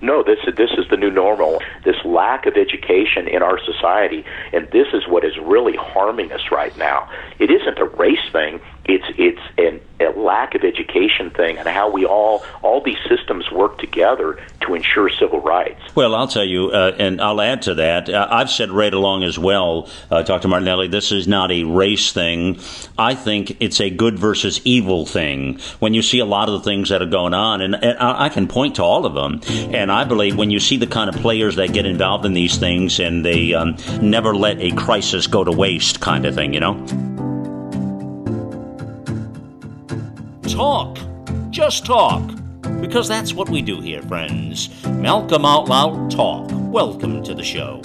[0.00, 1.60] no, this this is the new normal.
[1.84, 6.50] This lack of education in our society, and this is what is really harming us
[6.52, 7.08] right now.
[7.38, 8.60] It isn't a race thing.
[8.88, 13.50] It's it's an, a lack of education thing, and how we all all these systems
[13.50, 15.80] work together to ensure civil rights.
[15.94, 18.08] Well, I'll tell you, uh, and I'll add to that.
[18.08, 20.48] Uh, I've said right along as well, uh, Dr.
[20.48, 20.88] Martinelli.
[20.88, 22.60] This is not a race thing.
[22.96, 25.58] I think it's a good versus evil thing.
[25.80, 28.30] When you see a lot of the things that are going on, and, and I
[28.30, 29.40] can point to all of them,
[29.74, 32.56] and I believe when you see the kind of players that get involved in these
[32.56, 36.60] things and they um, never let a crisis go to waste, kind of thing, you
[36.60, 37.17] know.
[40.58, 40.98] Talk.
[41.50, 42.32] Just talk.
[42.80, 44.70] Because that's what we do here, friends.
[44.86, 46.50] Malcolm Out Loud Talk.
[46.52, 47.80] Welcome to the show.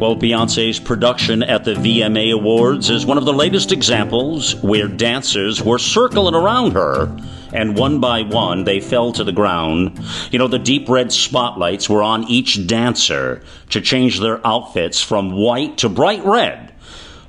[0.00, 5.62] Well, Beyonce's production at the VMA Awards is one of the latest examples where dancers
[5.62, 7.14] were circling around her,
[7.52, 10.00] and one by one they fell to the ground.
[10.30, 15.32] You know, the deep red spotlights were on each dancer to change their outfits from
[15.32, 16.71] white to bright red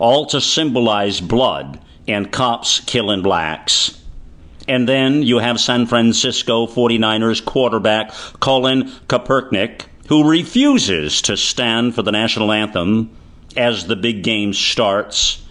[0.04, 3.98] all to symbolize blood and cops killing blacks.
[4.68, 12.02] And then you have San Francisco 49ers quarterback Colin Kaepernick, who refuses to stand for
[12.02, 13.12] the national anthem
[13.56, 15.42] as the big game starts.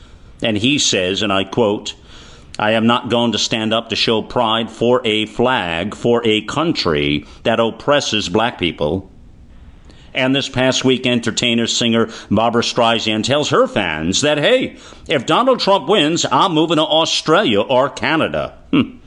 [0.43, 1.95] And he says, and I quote,
[2.59, 6.43] I am not going to stand up to show pride for a flag, for a
[6.43, 9.11] country that oppresses black people.
[10.15, 14.77] And this past week, entertainer singer Barbra Streisand tells her fans that, hey,
[15.09, 18.59] if Donald Trump wins, I'm moving to Australia or Canada.
[18.71, 18.99] Hmm.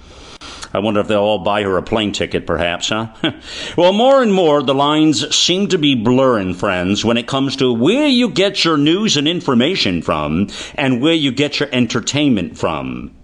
[0.73, 3.13] I wonder if they'll all buy her a plane ticket, perhaps, huh?
[3.77, 7.71] well, more and more, the lines seem to be blurring, friends, when it comes to
[7.71, 13.15] where you get your news and information from and where you get your entertainment from.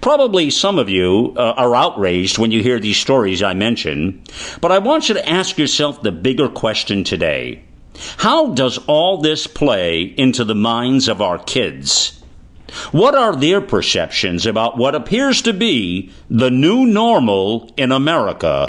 [0.00, 4.22] Probably some of you uh, are outraged when you hear these stories I mention,
[4.60, 7.64] but I want you to ask yourself the bigger question today.
[8.18, 12.22] How does all this play into the minds of our kids?
[12.92, 18.66] What are their perceptions about what appears to be the new normal in America?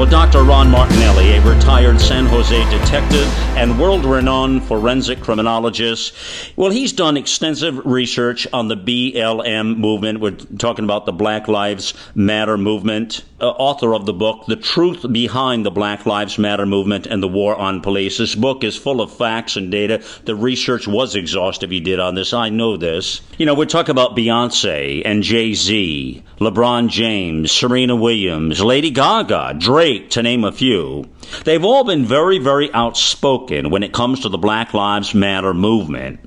[0.00, 0.44] Well, Dr.
[0.44, 6.14] Ron Martinelli, a retired San Jose detective and world renowned forensic criminologist,
[6.56, 10.20] well, he's done extensive research on the BLM movement.
[10.20, 13.22] We're talking about the Black Lives Matter movement.
[13.42, 17.28] Uh, author of the book, The Truth Behind the Black Lives Matter Movement and the
[17.28, 18.18] War on Police.
[18.18, 20.02] This book is full of facts and data.
[20.26, 22.34] The research was exhaustive he did on this.
[22.34, 23.22] I know this.
[23.38, 29.54] You know, we're talking about Beyonce and Jay Z, LeBron James, Serena Williams, Lady Gaga,
[29.58, 29.89] Drake.
[29.98, 31.04] To name a few,
[31.44, 36.20] they've all been very, very outspoken when it comes to the Black Lives Matter movement.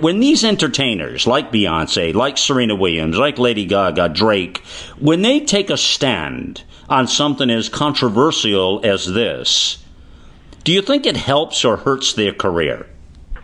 [0.00, 4.58] When these entertainers, like Beyonce, like Serena Williams, like Lady Gaga, Drake,
[4.98, 9.84] when they take a stand on something as controversial as this,
[10.64, 12.86] do you think it helps or hurts their career?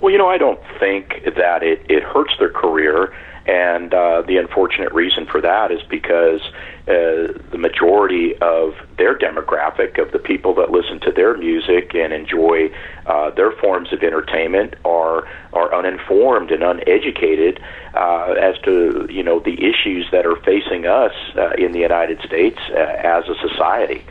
[0.01, 3.15] Well, you know, I don't think that it, it hurts their career.
[3.47, 6.41] And uh, the unfortunate reason for that is because
[6.87, 12.13] uh, the majority of their demographic, of the people that listen to their music and
[12.13, 12.71] enjoy
[13.07, 17.59] uh, their forms of entertainment, are are uninformed and uneducated
[17.95, 22.21] uh, as to you know the issues that are facing us uh, in the United
[22.21, 24.05] States uh, as a society.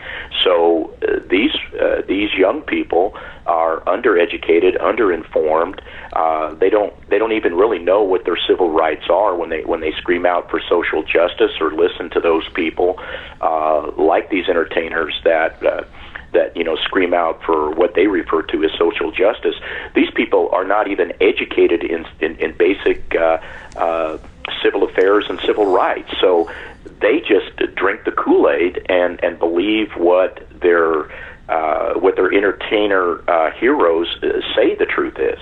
[0.44, 5.80] So uh, these uh, these young people are undereducated, underinformed.
[6.14, 9.62] Uh, they don't they don't even really know what their civil rights are when they
[9.64, 12.96] when they scream out for social justice or listen to those people
[13.42, 14.79] uh, like these entertainers
[15.24, 15.64] that.
[15.66, 15.84] Uh,
[16.32, 19.56] that you know scream out for what they refer to as social justice.
[19.96, 23.40] These people are not even educated in in, in basic uh,
[23.76, 24.20] uh,
[24.62, 26.12] civil affairs and civil rights.
[26.22, 26.52] So
[27.00, 31.10] they just drink the Kool Aid and and believe what their
[31.50, 35.40] uh, what their entertainer uh, heroes uh, say the truth is.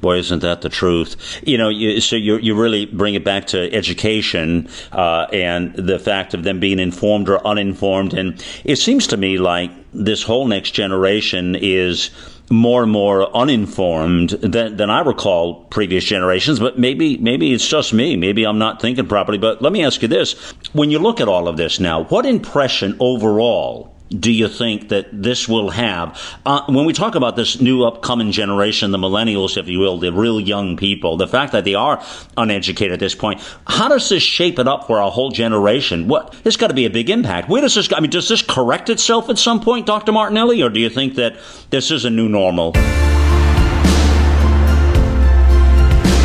[0.00, 1.40] Boy, isn't that the truth?
[1.44, 5.98] You know, you, so you you really bring it back to education uh, and the
[5.98, 10.46] fact of them being informed or uninformed, and it seems to me like this whole
[10.46, 12.10] next generation is
[12.50, 17.92] more and more uninformed than, than I recall previous generations, but maybe maybe it's just
[17.92, 18.16] me.
[18.16, 19.38] Maybe I'm not thinking properly.
[19.38, 20.32] But let me ask you this:
[20.72, 25.08] When you look at all of this now, what impression overall do you think that
[25.12, 26.18] this will have?
[26.46, 30.12] Uh, when we talk about this new upcoming generation, the millennials, if you will, the
[30.12, 32.02] real young people, the fact that they are
[32.36, 36.08] uneducated at this point, how does this shape it up for a whole generation?
[36.08, 37.48] What it's got to be a big impact.
[37.48, 37.92] Where does this?
[37.92, 40.12] I mean, does this correct itself at some point, Dr.
[40.12, 41.36] Martinelli, or do you think that
[41.70, 42.72] this is a new normal?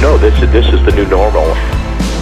[0.02, 1.56] No, this is, this is the new normal.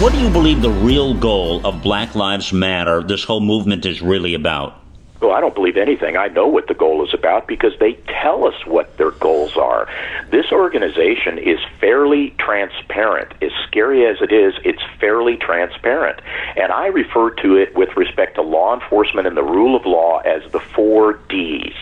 [0.00, 4.00] what do you believe the real goal of Black Lives Matter, this whole movement, is
[4.00, 4.81] really about?
[5.22, 6.16] Well, I don't believe anything.
[6.16, 7.92] I know what the goal is about because they
[8.22, 9.88] tell us what their goals are.
[10.30, 13.32] This organization is fairly transparent.
[13.40, 16.20] As scary as it is, it's fairly transparent.
[16.56, 20.18] And I refer to it with respect to law enforcement and the rule of law
[20.18, 21.74] as the four Ds.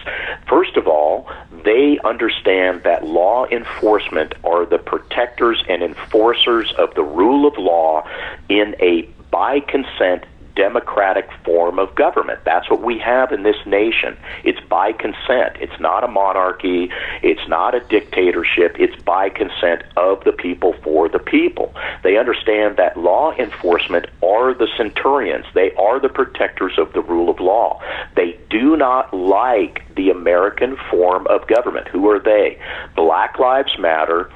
[0.46, 1.26] First of all,
[1.64, 8.06] they understand that law enforcement are the protectors and enforcers of the rule of law
[8.50, 10.25] in a by consent
[10.60, 12.38] democratic form of government.
[12.44, 14.14] That's what we have in this nation.
[14.44, 15.56] It's by consent.
[15.58, 16.90] It's not a monarchy.
[17.22, 18.76] It's not a dictatorship.
[18.78, 21.74] It's by consent of the people for the people.
[22.02, 25.46] They understand that law enforcement are the centurions.
[25.54, 27.80] They are the protectors of the rule of law.
[28.14, 31.88] They do not like the American form of government.
[31.88, 32.58] Who are they?
[32.94, 34.30] Black Lives Matter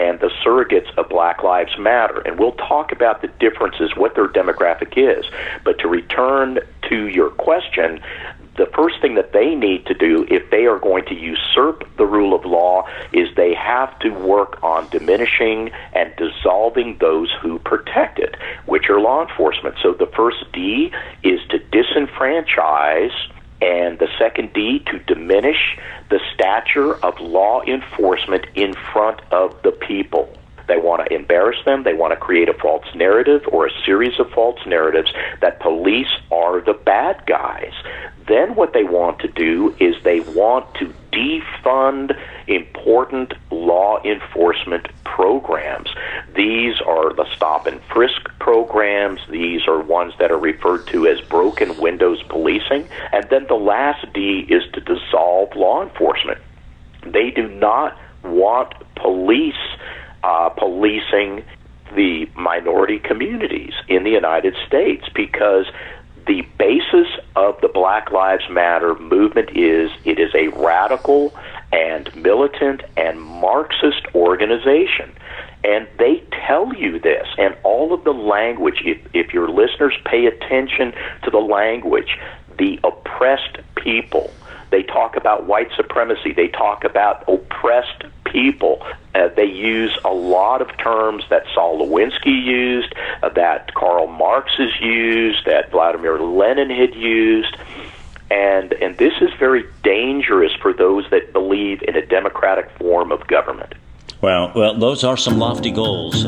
[0.00, 2.20] and the surrogates of Black Lives Matter.
[2.20, 5.26] And we'll talk about the differences, what their demographic is.
[5.62, 6.58] But to return
[6.88, 8.00] to your question,
[8.56, 12.06] the first thing that they need to do if they are going to usurp the
[12.06, 18.18] rule of law is they have to work on diminishing and dissolving those who protect
[18.18, 18.36] it,
[18.66, 19.76] which are law enforcement.
[19.82, 20.90] So the first D
[21.22, 23.12] is to disenfranchise
[23.60, 25.76] and the second D to diminish
[26.10, 30.28] the stature of law enforcement in front of the people.
[30.66, 31.82] They want to embarrass them.
[31.82, 36.10] They want to create a false narrative or a series of false narratives that police
[36.30, 37.72] are the bad guys.
[38.26, 42.16] Then what they want to do is they want to defund
[42.46, 45.90] important law enforcement programs.
[46.36, 49.20] These are the stop and frisk programs.
[49.28, 52.88] These are ones that are referred to as broken windows policing.
[53.12, 56.38] And then the last D is to dissolve law enforcement.
[57.04, 59.54] They do not want police
[60.22, 61.44] uh, policing
[61.94, 65.66] the minority communities in the United States because
[66.26, 71.34] the basis of the Black Lives Matter movement is it is a radical
[71.72, 75.12] and militant and Marxist organization.
[75.64, 80.26] And they tell you this, and all of the language, if, if your listeners pay
[80.26, 80.92] attention
[81.24, 82.16] to the language,
[82.58, 84.30] the oppressed people,
[84.70, 88.84] they talk about white supremacy, they talk about oppressed people.
[89.14, 94.52] Uh, they use a lot of terms that Saul Alinsky used, uh, that Karl Marx
[94.56, 97.56] has used, that Vladimir Lenin had used.
[98.30, 103.26] And, and this is very dangerous for those that believe in a democratic form of
[103.26, 103.74] government.
[104.20, 106.24] Well, well, those are some lofty goals.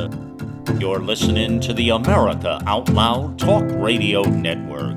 [0.78, 4.96] You're listening to the America Out Loud Talk Radio Network.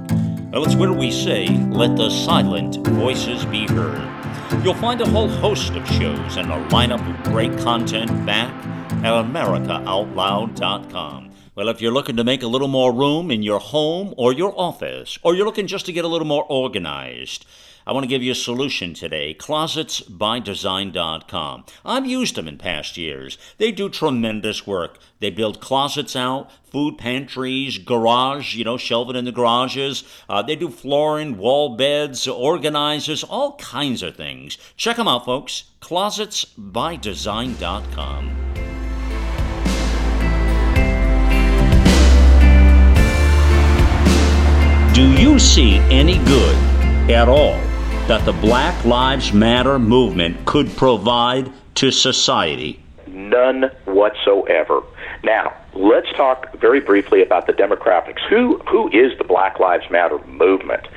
[0.52, 4.25] Well, it's where we say, let the silent voices be heard.
[4.64, 8.52] You'll find a whole host of shows and a lineup of great content back
[9.04, 11.32] at AmericaOutloud.com.
[11.56, 14.54] Well, if you're looking to make a little more room in your home or your
[14.60, 17.46] office, or you're looking just to get a little more organized,
[17.88, 21.66] I want to give you a solution today closetsbydesign.com.
[21.86, 23.38] I've used them in past years.
[23.58, 24.98] They do tremendous work.
[25.20, 30.04] They build closets out, food pantries, garage, you know, shelving in the garages.
[30.28, 34.58] Uh, they do flooring, wall beds, organizers, all kinds of things.
[34.76, 35.66] Check them out, folks.
[35.82, 38.42] Closetsbydesign.com.
[44.94, 46.56] Do you see any good
[47.12, 47.60] at all
[48.08, 52.80] that the Black Lives Matter movement could provide to society?
[53.08, 54.84] None whatsoever.
[55.24, 58.20] Now, let's talk very briefly about the demographics.
[58.30, 60.88] Who who is the Black Lives Matter movement?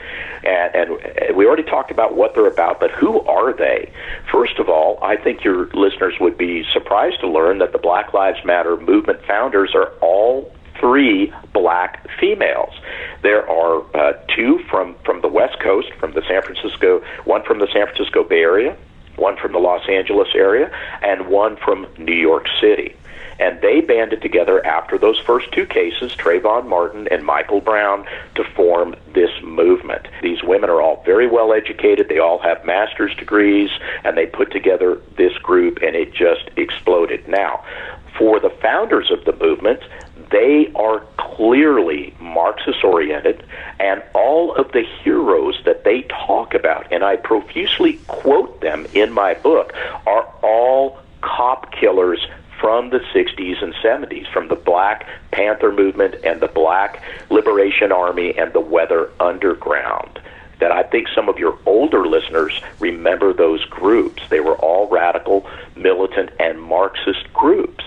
[0.44, 3.90] And, and we already talked about what they're about, but who are they?
[4.30, 8.12] First of all, I think your listeners would be surprised to learn that the Black
[8.12, 12.74] Lives Matter movement founders are all three black females.
[13.22, 17.58] There are uh, two from, from the West Coast, from the San Francisco, one from
[17.58, 18.76] the San Francisco Bay Area,
[19.16, 20.70] one from the Los Angeles area,
[21.02, 22.94] and one from New York City.
[23.38, 28.04] And they banded together after those first two cases, Trayvon Martin and Michael Brown,
[28.34, 30.08] to form this movement.
[30.22, 32.08] These women are all very well educated.
[32.08, 33.70] They all have master's degrees,
[34.04, 37.28] and they put together this group, and it just exploded.
[37.28, 37.64] Now,
[38.18, 39.80] for the founders of the movement,
[40.30, 43.44] they are clearly Marxist oriented,
[43.78, 49.12] and all of the heroes that they talk about, and I profusely quote them in
[49.12, 49.72] my book,
[50.06, 52.26] are all cop killers
[52.60, 58.36] from the 60s and 70s, from the Black Panther movement and the Black Liberation Army
[58.36, 60.20] and the Weather Underground.
[60.60, 64.22] That I think some of your older listeners remember those groups.
[64.28, 65.46] They were all radical,
[65.76, 67.84] militant, and Marxist groups.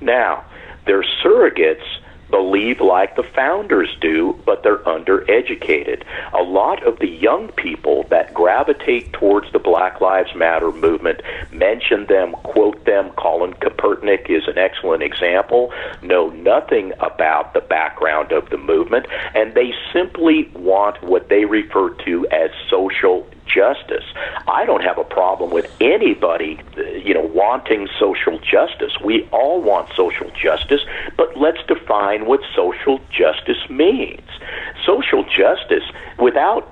[0.00, 0.44] Now,
[0.86, 1.84] their surrogates
[2.30, 6.02] believe like the founders do, but they're undereducated.
[6.32, 11.20] A lot of the young people that gravitate towards the Black Lives Matter movement
[11.52, 13.10] mention them, quote them.
[13.16, 15.72] Colin Kaepernick is an excellent example.
[16.02, 21.90] Know nothing about the background of the movement, and they simply want what they refer
[22.04, 24.04] to as social justice.
[24.48, 28.92] I don't have a problem with anybody, you know, wanting social justice.
[29.02, 30.82] We all want social justice,
[31.16, 34.28] but let's define what social justice means.
[34.84, 35.84] Social justice
[36.18, 36.68] without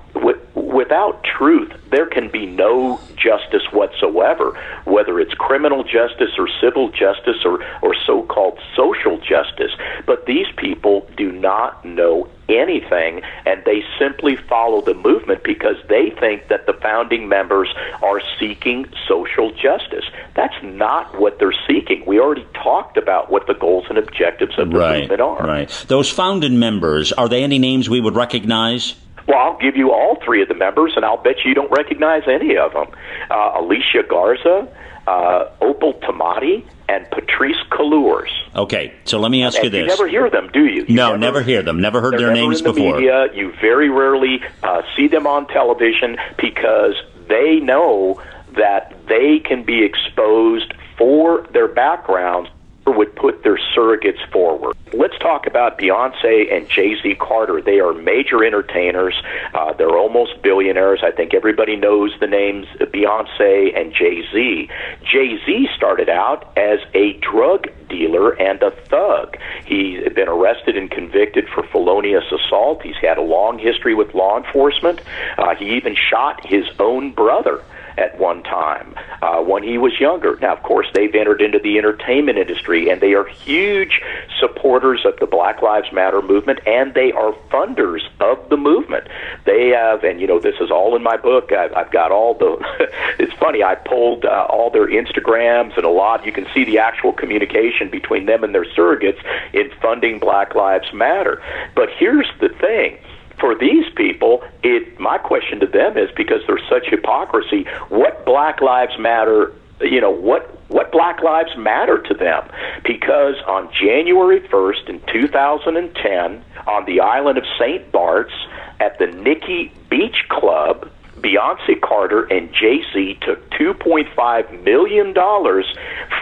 [0.54, 7.45] without truth, there can be no justice whatsoever, whether it's criminal justice or civil justice
[7.45, 9.73] or, or so called social justice.
[10.07, 16.11] But these people do not know anything, and they simply follow the movement because they
[16.21, 20.04] think that the founding members are seeking social justice.
[20.35, 22.04] That's not what they're seeking.
[22.07, 25.47] We already talked about what the goals and objectives of the right, movement are.
[25.47, 25.85] Right.
[25.88, 28.95] Those founding members, are they any names we would recognize?
[29.26, 32.23] Well, I'll give you all three of the members, and I'll bet you don't recognize
[32.26, 32.88] any of them.
[33.31, 34.69] Uh, Alicia Garza,
[35.07, 38.28] uh, Opal Tometi, and Patrisse Cullors.
[38.54, 40.85] Okay, so let me ask and you this: You never hear them, do you?
[40.87, 41.81] you no, never, never, hear them.
[41.81, 42.97] Never heard their names the before.
[42.97, 43.28] Media.
[43.35, 46.95] You very rarely uh, see them on television because
[47.28, 48.23] they know
[48.57, 52.50] that they can be exposed for their backgrounds
[52.86, 54.76] would put their surrogates forward.
[54.92, 57.60] Let's talk about Beyonce and Jay Z Carter.
[57.60, 59.20] They are major entertainers.
[59.52, 61.00] Uh, they're almost billionaires.
[61.02, 64.68] I think everybody knows the names Beyonce and Jay Z.
[65.10, 69.36] Jay Z started out as a drug dealer and a thug.
[69.64, 72.82] He's been arrested and convicted for felonious assault.
[72.82, 75.00] He's had a long history with law enforcement.
[75.38, 77.62] Uh, he even shot his own brother
[77.96, 80.36] at one time uh, when he was younger.
[80.40, 84.00] Now, of course, they've entered into the entertainment industry and they are huge
[84.38, 89.08] supporters of the Black Lives Matter movement and they are funders of the movement.
[89.44, 91.52] They have, and you know, this is all in my book.
[91.52, 92.56] I've, I've got all the.
[93.18, 93.62] it's funny.
[93.62, 96.24] I pulled uh, all their Instagrams and a lot.
[96.26, 99.22] You can see the actual communication between them and their surrogates
[99.52, 101.42] in funding Black Lives Matter.
[101.74, 102.98] But here's the thing
[103.44, 108.62] for these people, it my question to them is because there's such hypocrisy, what Black
[108.62, 112.48] Lives Matter you know what what black lives matter to them
[112.84, 117.90] because on January 1st in 2010 on the island of St.
[117.90, 118.32] Bart's
[118.78, 120.88] at the Nikki Beach Club
[121.25, 125.14] Beyonce Carter and Jay Z took $2.5 million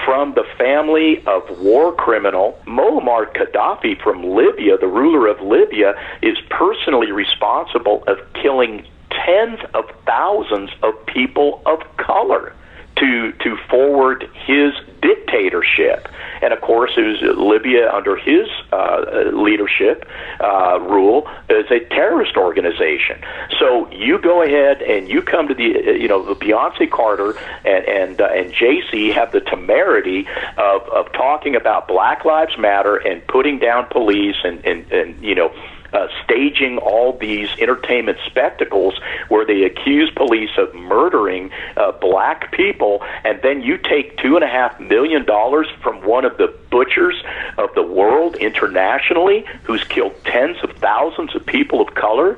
[0.05, 4.79] from the family of war criminal Muammar Gaddafi from Libya.
[4.79, 11.81] The ruler of Libya is personally responsible of killing tens of thousands of people of
[11.97, 12.55] color
[12.97, 16.09] to to forward his dictatorship.
[16.41, 20.09] And of course, it was Libya under his uh, leadership
[20.41, 23.21] uh, rule as a terrorist organization.
[23.59, 27.37] So you go ahead and you come to the uh, you know the Beyonce Carter
[27.65, 32.97] and and uh, and Z have the temerity of of talking about Black Lives Matter
[32.97, 35.53] and putting down police and and and you know
[35.93, 43.03] uh, staging all these entertainment spectacles where they accuse police of murdering uh, black people,
[43.25, 47.17] and then you take two and a half million dollars from one of the butchers
[47.57, 52.31] of the world internationally, who's killed tens of thousands of people of color.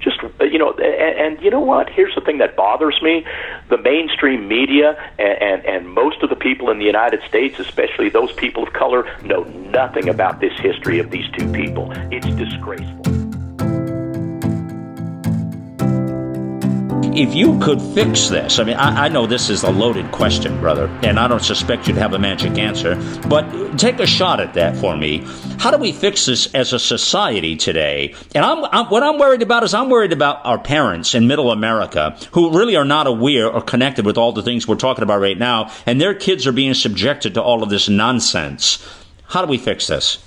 [0.00, 1.88] Just uh, you know and, and you know what?
[1.90, 3.24] Here's the thing that bothers me.
[3.68, 4.88] The mainstream media
[5.18, 8.72] and, and and most of the people in the United States especially those people of
[8.72, 9.42] color know
[9.80, 11.92] nothing about this history of these two people.
[12.10, 12.99] It's disgraceful
[17.14, 20.60] if you could fix this, I mean, I, I, know this is a loaded question,
[20.60, 22.96] brother, and I don't suspect you'd have a magic answer,
[23.28, 25.26] but take a shot at that for me.
[25.58, 28.14] How do we fix this as a society today?
[28.34, 31.50] And I'm, I'm, what I'm worried about is I'm worried about our parents in middle
[31.50, 35.20] America who really are not aware or connected with all the things we're talking about
[35.20, 38.86] right now, and their kids are being subjected to all of this nonsense.
[39.24, 40.18] How do we fix this?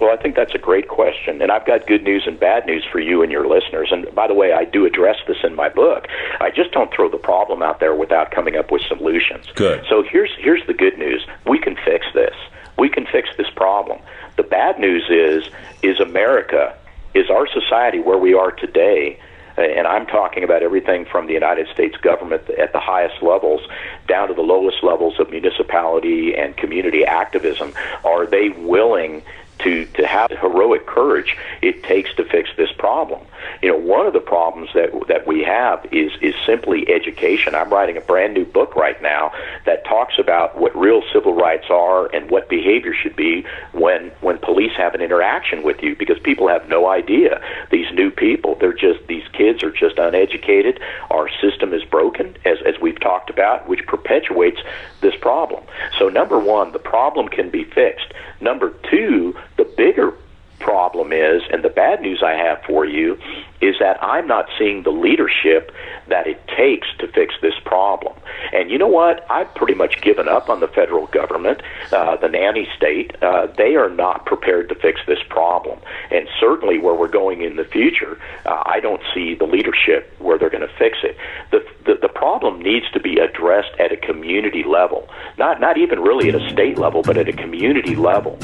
[0.00, 2.84] Well, I think that's a great question, and I've got good news and bad news
[2.90, 3.88] for you and your listeners.
[3.92, 6.06] And by the way, I do address this in my book.
[6.40, 9.46] I just don't throw the problem out there without coming up with solutions.
[9.54, 9.84] Good.
[9.88, 12.34] So here's here's the good news: we can fix this.
[12.76, 14.00] We can fix this problem.
[14.36, 15.48] The bad news is
[15.82, 16.76] is America
[17.14, 19.20] is our society where we are today
[19.56, 23.60] and I'm talking about everything from the United States government at the highest levels
[24.08, 27.72] down to the lowest levels of municipality and community activism.
[28.04, 29.22] Are they willing
[29.64, 33.20] to, to have the heroic courage it takes to fix this problem.
[33.62, 37.54] You know, one of the problems that that we have is is simply education.
[37.54, 39.32] I'm writing a brand new book right now
[39.66, 44.38] that talks about what real civil rights are and what behavior should be when when
[44.38, 47.40] police have an interaction with you because people have no idea.
[47.70, 50.80] These new people, they're just these kids are just uneducated.
[51.10, 54.60] Our system is broken as as we've talked about, which perpetuates
[55.00, 55.64] this problem.
[55.98, 58.12] So number 1, the problem can be fixed.
[58.40, 60.14] Number 2, the bigger
[60.64, 63.18] problem is, and the bad news I have for you,
[63.60, 65.70] is that I'm not seeing the leadership
[66.08, 68.14] that it takes to fix this problem.
[68.52, 69.26] And you know what?
[69.30, 73.14] I've pretty much given up on the federal government, uh, the nanny state.
[73.22, 75.78] Uh, they are not prepared to fix this problem.
[76.10, 80.38] And certainly where we're going in the future, uh, I don't see the leadership where
[80.38, 81.16] they're going to fix it.
[81.50, 86.00] The, the, the problem needs to be addressed at a community level, not, not even
[86.00, 88.38] really at a state level, but at a community level.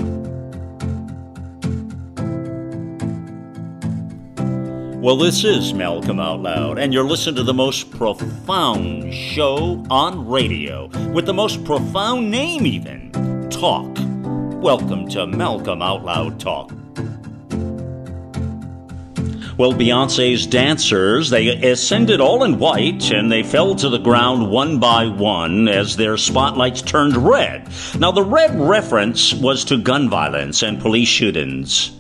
[5.01, 10.29] Well, this is Malcolm Out Loud, and you're listening to the most profound show on
[10.29, 13.97] radio, with the most profound name, even Talk.
[14.63, 16.71] Welcome to Malcolm Out Loud Talk.
[19.57, 24.81] Well, Beyonce's dancers, they ascended all in white and they fell to the ground one
[24.81, 27.67] by one as their spotlights turned red.
[27.99, 31.93] Now, the red reference was to gun violence and police shootings.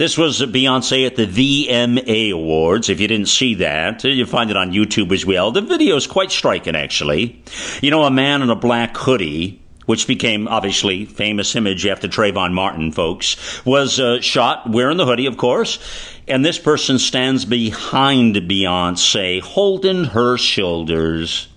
[0.00, 2.88] This was Beyonce at the VMA Awards.
[2.88, 5.50] If you didn't see that, you find it on YouTube as well.
[5.50, 7.44] The video is quite striking, actually.
[7.82, 12.54] You know, a man in a black hoodie which became obviously famous image after Trayvon
[12.54, 15.78] Martin, folks, was uh, shot wearing the hoodie, of course.
[16.26, 21.49] And this person stands behind Beyonce, holding her shoulders.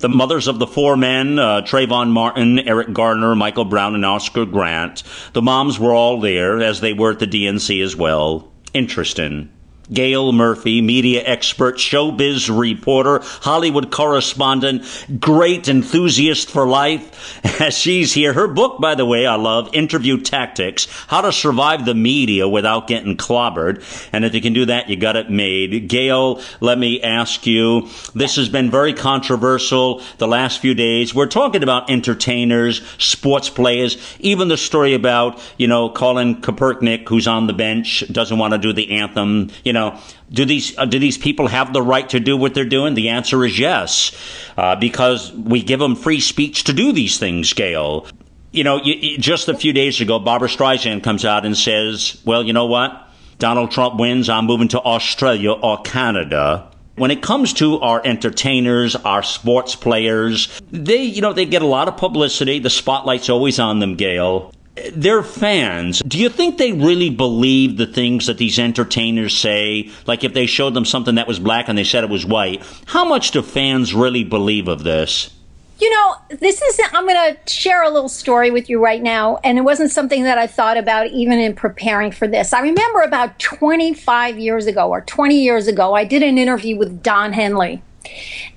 [0.00, 4.46] The mothers of the four men, uh, Trayvon Martin, Eric Garner, Michael Brown, and Oscar
[4.46, 5.02] Grant,
[5.34, 8.50] the moms were all there, as they were at the DNC as well.
[8.72, 9.50] Interesting.
[9.90, 14.84] Gayl Murphy, media expert, showbiz reporter, Hollywood correspondent,
[15.18, 17.60] great enthusiast for life.
[17.60, 21.84] As she's here, her book, by the way, I love, Interview Tactics, How to Survive
[21.84, 23.82] the Media Without Getting Clobbered.
[24.12, 25.88] And if you can do that, you got it made.
[25.88, 31.14] Gayl, let me ask you, this has been very controversial the last few days.
[31.14, 37.26] We're talking about entertainers, sports players, even the story about, you know, Colin Kaepernick, who's
[37.26, 39.98] on the bench, doesn't want to do the anthem, you know, know,
[40.30, 42.94] do these uh, do these people have the right to do what they're doing?
[42.94, 44.12] The answer is yes,
[44.56, 47.52] uh, because we give them free speech to do these things.
[47.52, 48.10] Gayl,
[48.52, 52.44] you know, you, just a few days ago, Barbra Streisand comes out and says, "Well,
[52.44, 53.08] you know what?
[53.38, 54.28] Donald Trump wins.
[54.28, 56.66] I'm moving to Australia or Canada."
[56.96, 61.66] When it comes to our entertainers, our sports players, they, you know, they get a
[61.66, 62.58] lot of publicity.
[62.58, 64.52] The spotlight's always on them, Gayl
[64.92, 66.02] they're fans.
[66.06, 69.90] Do you think they really believe the things that these entertainers say?
[70.06, 72.62] Like if they showed them something that was black and they said it was white,
[72.86, 75.34] how much do fans really believe of this?
[75.80, 79.38] You know, this is, I'm going to share a little story with you right now.
[79.42, 82.52] And it wasn't something that I thought about even in preparing for this.
[82.52, 87.02] I remember about 25 years ago or 20 years ago, I did an interview with
[87.02, 87.82] Don Henley.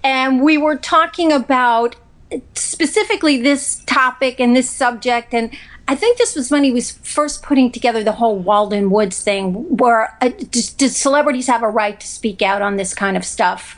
[0.03, 1.95] And we were talking about
[2.55, 5.33] specifically this topic and this subject.
[5.33, 5.55] And
[5.87, 9.77] I think this was when he was first putting together the whole Walden Woods thing,
[9.77, 13.77] where uh, celebrities have a right to speak out on this kind of stuff?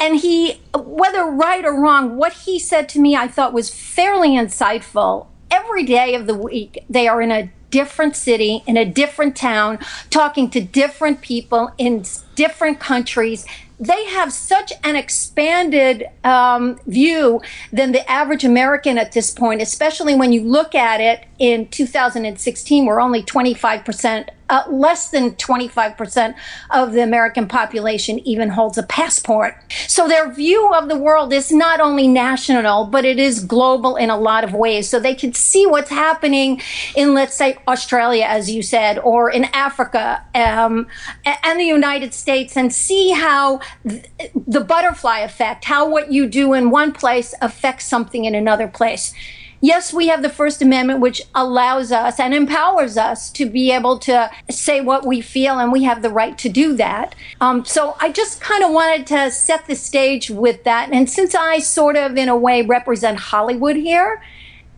[0.00, 4.30] And he, whether right or wrong, what he said to me, I thought was fairly
[4.30, 5.26] insightful.
[5.50, 9.78] Every day of the week, they are in a different city, in a different town,
[10.10, 13.46] talking to different people in different countries.
[13.78, 17.40] They have such an expanded um, view
[17.72, 22.84] than the average American at this point, especially when you look at it in 2016,
[22.84, 26.34] we're only 25% uh, less than 25%
[26.70, 29.54] of the American population even holds a passport.
[29.86, 34.10] So their view of the world is not only national, but it is global in
[34.10, 34.88] a lot of ways.
[34.88, 36.60] So they can see what's happening
[36.96, 40.88] in, let's say, Australia, as you said, or in Africa um,
[41.24, 44.04] and the United States, and see how th-
[44.46, 49.14] the butterfly effect, how what you do in one place affects something in another place
[49.60, 53.98] yes, we have the First Amendment, which allows us and empowers us to be able
[54.00, 57.14] to say what we feel, and we have the right to do that.
[57.40, 60.90] Um, so I just kind of wanted to set the stage with that.
[60.92, 64.22] And since I sort of, in a way, represent Hollywood here,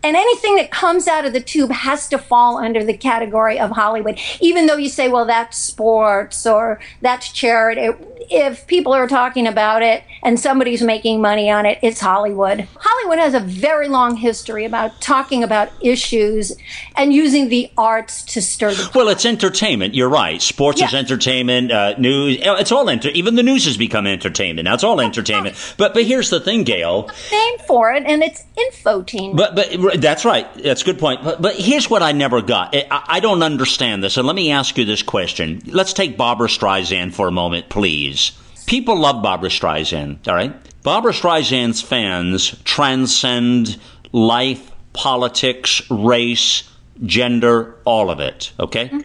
[0.03, 3.71] And anything that comes out of the tube has to fall under the category of
[3.71, 7.89] Hollywood, even though you say, well, that's sports or that's charity.
[8.29, 12.67] If people are talking about it and somebody's making money on it, it's Hollywood.
[12.79, 16.55] Hollywood has a very long history about talking about issues
[16.95, 18.83] and using the arts to stir the.
[18.83, 18.95] Pot.
[18.95, 19.93] Well, it's entertainment.
[19.93, 20.41] You're right.
[20.41, 20.87] Sports yeah.
[20.87, 21.71] is entertainment.
[21.71, 22.39] Uh, news.
[22.41, 23.09] It's all enter.
[23.09, 24.65] Even the news has become entertainment.
[24.65, 25.55] Now it's all entertainment.
[25.77, 27.07] But but here's the thing, Gayl.
[27.31, 29.37] Name for it, and it's infotainment.
[29.37, 30.51] But but that's right.
[30.55, 31.23] That's a good point.
[31.23, 32.75] But, but here's what I never got.
[32.75, 34.17] I, I don't understand this.
[34.17, 35.61] And let me ask you this question.
[35.65, 38.31] Let's take Barbra Streisand for a moment, please.
[38.65, 40.27] People love Barbra Streisand.
[40.27, 40.53] All right.
[40.83, 43.79] Barbra Streisand's fans transcend
[44.11, 46.69] life, politics, race,
[47.05, 48.51] gender, all of it.
[48.59, 48.89] Okay.
[48.89, 48.99] Mm-hmm.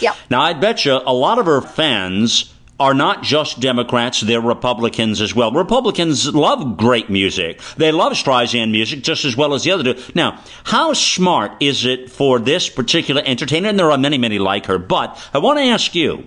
[0.00, 0.14] Yeah.
[0.30, 5.20] Now I bet you a lot of her fans are not just Democrats, they're Republicans
[5.20, 5.52] as well.
[5.52, 7.60] Republicans love great music.
[7.76, 10.02] They love Streisand music just as well as the other do.
[10.14, 13.68] Now, how smart is it for this particular entertainer?
[13.68, 16.26] And there are many, many like her, but I want to ask you,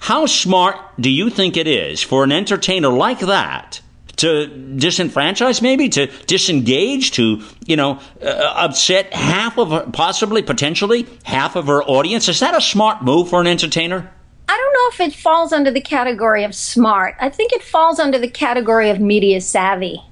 [0.00, 3.80] how smart do you think it is for an entertainer like that
[4.16, 11.06] to disenfranchise, maybe to disengage, to you know uh, upset half of her, possibly potentially
[11.24, 12.28] half of her audience?
[12.28, 14.13] Is that a smart move for an entertainer?
[14.48, 17.16] I don't know if it falls under the category of smart.
[17.20, 20.02] I think it falls under the category of media savvy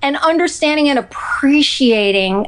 [0.00, 2.46] and understanding and appreciating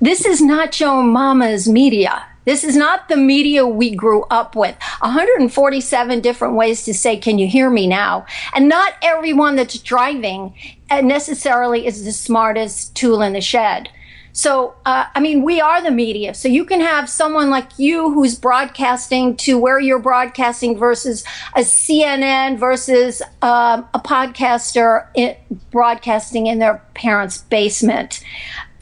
[0.00, 2.24] this is not your mama's media.
[2.46, 4.76] This is not the media we grew up with.
[5.00, 8.26] 147 different ways to say, Can you hear me now?
[8.54, 10.54] And not everyone that's driving
[10.90, 13.88] uh, necessarily is the smartest tool in the shed.
[14.34, 16.34] So, uh, I mean, we are the media.
[16.34, 21.22] So you can have someone like you who's broadcasting to where you're broadcasting versus
[21.54, 25.36] a CNN versus um, a podcaster in,
[25.70, 28.24] broadcasting in their parents' basement.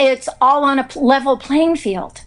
[0.00, 2.22] It's all on a level playing field.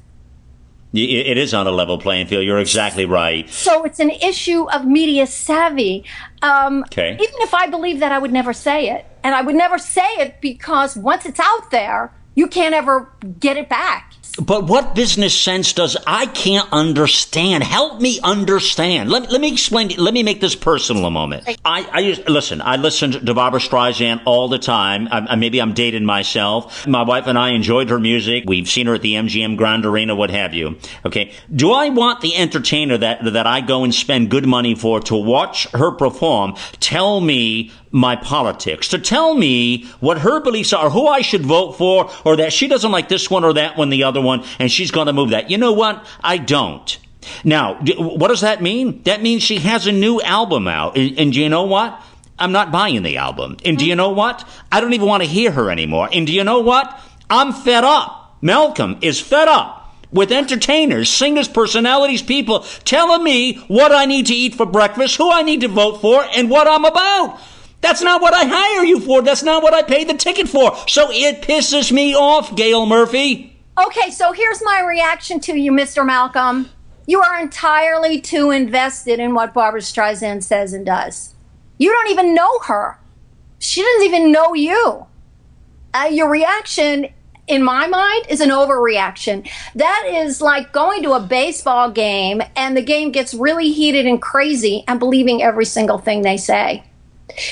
[0.93, 2.45] It is on a level playing field.
[2.45, 3.49] You're exactly right.
[3.49, 6.05] So it's an issue of media savvy.
[6.43, 7.13] Um, okay.
[7.13, 9.05] Even if I believe that, I would never say it.
[9.23, 13.57] And I would never say it because once it's out there, you can't ever get
[13.57, 14.13] it back.
[14.41, 17.63] But what business sense does I can't understand?
[17.63, 19.09] Help me understand.
[19.09, 19.89] Let, let me explain.
[19.97, 21.47] Let me make this personal a moment.
[21.63, 22.61] I, I used, listen.
[22.61, 25.07] I listen to Barbra Streisand all the time.
[25.09, 26.85] I, maybe I'm dating myself.
[26.85, 28.43] My wife and I enjoyed her music.
[28.45, 30.77] We've seen her at the MGM Grand Arena, what have you.
[31.05, 31.31] Okay.
[31.55, 35.15] Do I want the entertainer that that I go and spend good money for to
[35.15, 41.07] watch her perform tell me my politics, to tell me what her beliefs are, who
[41.07, 44.03] I should vote for, or that she doesn't like this one or that one, the
[44.03, 45.49] other one, and she's going to move that.
[45.49, 46.05] You know what?
[46.21, 46.97] I don't.
[47.45, 49.01] Now, what does that mean?
[49.03, 50.97] That means she has a new album out.
[50.97, 52.01] And, and do you know what?
[52.37, 53.55] I'm not buying the album.
[53.63, 54.45] And do you know what?
[54.73, 56.09] I don't even want to hear her anymore.
[56.11, 56.99] And do you know what?
[57.29, 58.37] I'm fed up.
[58.41, 64.33] Malcolm is fed up with entertainers, singers, personalities, people telling me what I need to
[64.33, 67.39] eat for breakfast, who I need to vote for, and what I'm about.
[67.85, 69.21] That's not what I hire you for.
[69.21, 70.75] That's not what I paid the ticket for.
[70.87, 73.55] So it pisses me off, Gayl Murphy.
[73.79, 76.03] Okay, so here's my reaction to you, Mr.
[76.03, 76.71] Malcolm.
[77.05, 81.35] You are entirely too invested in what Barbra Streisand says and does.
[81.77, 82.97] You don't even know her.
[83.59, 85.05] She doesn't even know you.
[85.93, 87.09] Uh, your reaction,
[87.45, 89.47] in my mind, is an overreaction.
[89.75, 94.19] That is like going to a baseball game and the game gets really heated and
[94.19, 96.83] crazy and believing every single thing they say.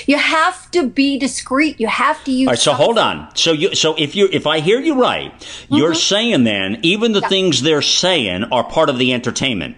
[0.05, 1.79] You have to be discreet.
[1.79, 2.47] You have to use.
[2.47, 3.35] All right, so hold on.
[3.35, 5.75] So you, so if you, if I hear you right, mm-hmm.
[5.75, 7.27] you're saying then even the yeah.
[7.27, 9.77] things they're saying are part of the entertainment.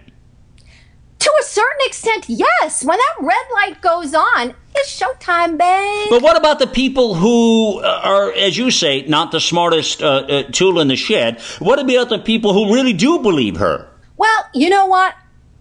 [1.18, 2.84] To a certain extent, yes.
[2.84, 6.08] When that red light goes on, it's showtime, babe.
[6.10, 10.42] But what about the people who are, as you say, not the smartest uh, uh,
[10.52, 11.40] tool in the shed?
[11.58, 13.88] What about the people who really do believe her?
[14.18, 15.14] Well, you know what?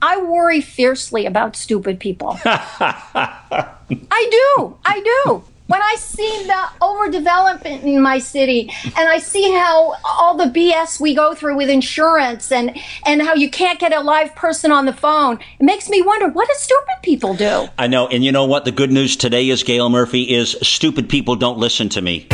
[0.06, 2.38] I worry fiercely about stupid people.
[2.46, 4.78] I do.
[4.86, 5.44] I do.
[5.66, 11.00] When I see the overdevelopment in my city and I see how all the BS
[11.02, 14.86] we go through with insurance and, and how you can't get a live person on
[14.86, 17.68] the phone, it makes me wonder what do stupid people do?
[17.80, 18.08] I know.
[18.08, 18.66] And you know what?
[18.66, 22.28] The good news today is, Gayl Murphy, is stupid people don't listen to me.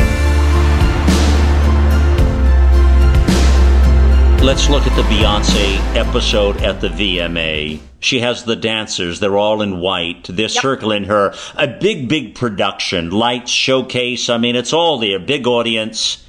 [4.42, 7.80] Let's look at the Beyonce episode at the VMA.
[8.00, 9.20] She has the dancers.
[9.20, 10.24] They're all in white.
[10.24, 10.50] They're yep.
[10.50, 11.32] circling her.
[11.54, 13.10] A big, big production.
[13.10, 14.28] Lights, showcase.
[14.28, 15.20] I mean, it's all there.
[15.20, 16.26] Big audience.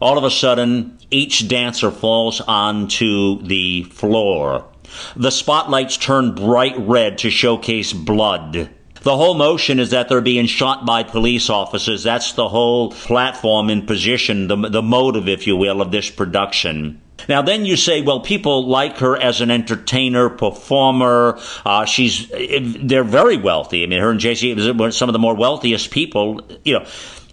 [0.00, 4.64] All of a sudden, each dancer falls onto the floor.
[5.14, 8.70] The spotlights turn bright red to showcase blood.
[9.02, 12.02] The whole motion is that they're being shot by police officers.
[12.02, 17.02] That's the whole platform and position, the, the motive, if you will, of this production.
[17.28, 21.40] Now, then you say, well, people like her as an entertainer, performer.
[21.64, 23.82] Uh, she's, they're very wealthy.
[23.82, 26.86] I mean, her and Z are some of the more wealthiest people, you know.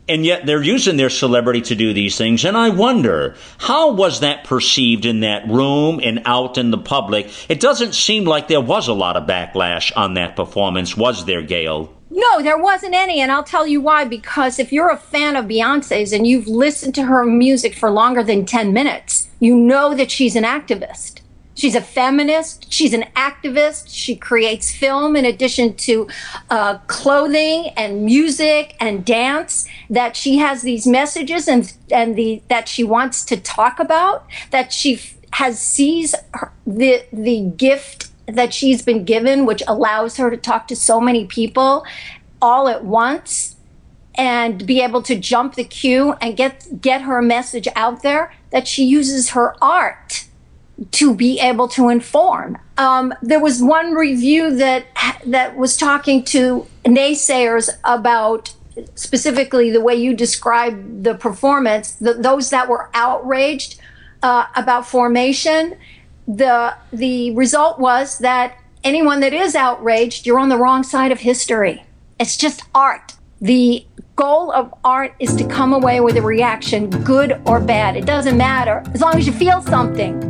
[0.09, 2.43] And yet they're using their celebrity to do these things.
[2.43, 7.29] And I wonder, how was that perceived in that room and out in the public?
[7.47, 11.41] It doesn't seem like there was a lot of backlash on that performance, was there,
[11.41, 11.89] Gayl?
[12.15, 14.05] No, there wasn't any, and I'll tell you why.
[14.05, 18.21] Because if you're a fan of Beyonce's and you've listened to her music for longer
[18.21, 21.21] than 10 minutes, you know that she's an activist.
[21.55, 22.71] She's a feminist.
[22.71, 23.85] She's an activist.
[23.87, 26.07] She creates film in addition to
[26.51, 29.67] uh, clothing and music and dance.
[29.89, 34.25] That she has these messages and and the that she wants to talk about.
[34.49, 34.99] That she
[35.33, 40.67] has sees her, the the gift that she's been given, which allows her to talk
[40.67, 41.85] to so many people
[42.41, 43.55] all at once
[44.15, 48.33] and be able to jump the queue and get get her message out there.
[48.51, 50.25] That she uses her art
[50.91, 52.57] to be able to inform.
[52.77, 54.85] Um, there was one review that
[55.25, 58.53] that was talking to naysayers about
[58.95, 61.93] specifically the way you described the performance.
[61.93, 63.79] The, those that were outraged
[64.21, 65.77] uh, about formation,
[66.27, 71.19] the the result was that anyone that is outraged, you're on the wrong side of
[71.19, 71.83] history.
[72.19, 73.13] It's just art.
[73.41, 77.97] The goal of art is to come away with a reaction, good or bad.
[77.97, 80.21] It doesn't matter as long as you feel something.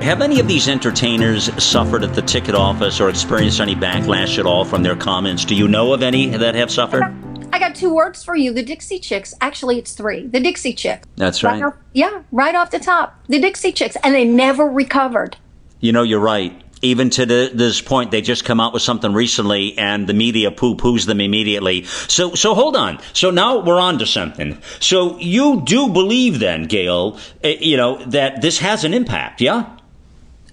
[0.00, 4.46] Have any of these entertainers suffered at the ticket office or experienced any backlash at
[4.46, 5.44] all from their comments?
[5.44, 7.27] Do you know of any that have suffered?
[7.52, 8.52] I got two words for you.
[8.52, 9.34] The Dixie Chicks.
[9.40, 10.26] Actually, it's three.
[10.26, 11.06] The Dixie Chicks.
[11.16, 11.60] That's right.
[11.60, 13.18] right off, yeah, right off the top.
[13.28, 13.96] The Dixie Chicks.
[14.02, 15.36] And they never recovered.
[15.80, 16.62] You know, you're right.
[16.80, 20.52] Even to the, this point, they just come out with something recently, and the media
[20.52, 21.84] poo-poos them immediately.
[21.84, 23.00] So, so hold on.
[23.14, 24.62] So now we're on to something.
[24.78, 29.76] So you do believe then, Gayl, eh, you know, that this has an impact, yeah?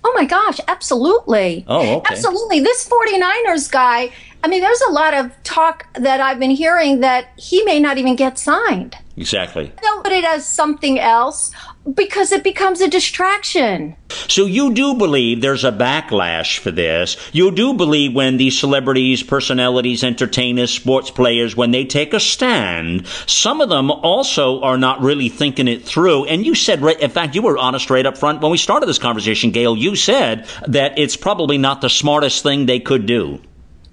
[0.03, 1.65] Oh my gosh, absolutely.
[1.67, 2.13] Oh, okay.
[2.13, 2.59] Absolutely.
[2.59, 4.11] This 49ers guy,
[4.45, 7.97] I mean, there's a lot of talk that I've been hearing that he may not
[7.97, 8.95] even get signed.
[9.17, 9.71] Exactly.
[9.81, 11.49] They'll put it as something else
[11.91, 13.95] because it becomes a distraction.
[14.27, 17.17] So you do believe there's a backlash for this.
[17.33, 23.07] You do believe when these celebrities, personalities, entertainers, sports players, when they take a stand,
[23.25, 26.25] some of them also are not really thinking it through.
[26.25, 28.99] And you said, in fact, you were honest right up front when we started this
[28.99, 29.75] conversation, Gayl.
[29.75, 33.41] You said that it's probably not the smartest thing they could do.